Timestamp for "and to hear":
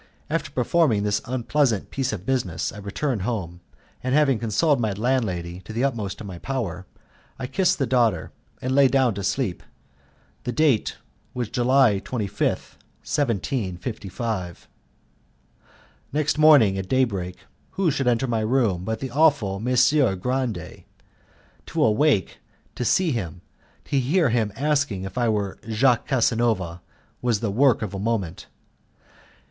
23.81-24.29